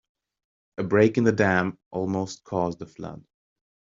A 0.79 0.83
break 0.83 1.19
in 1.19 1.25
the 1.25 1.31
dam 1.31 1.77
almost 1.91 2.43
caused 2.43 2.81
a 2.81 2.87
flood. 2.87 3.23